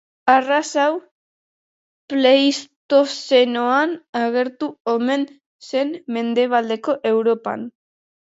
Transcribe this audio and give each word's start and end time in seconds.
Arraza 0.35 0.83
hau 0.83 0.93
Pleistozenoan 2.13 3.93
agertu 4.23 4.71
omen 4.95 5.27
zen 5.69 5.93
Mendebaldeko 6.17 6.97
Europan. 7.13 7.71